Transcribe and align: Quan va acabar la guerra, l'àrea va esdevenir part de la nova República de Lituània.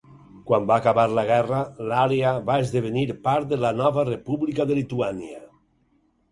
Quan 0.45 0.63
va 0.69 0.77
acabar 0.83 1.03
la 1.17 1.25
guerra, 1.27 1.59
l'àrea 1.91 2.33
va 2.49 2.57
esdevenir 2.65 3.05
part 3.29 3.53
de 3.53 3.63
la 3.67 3.73
nova 3.85 4.09
República 4.11 4.69
de 4.73 4.83
Lituània. 4.83 5.41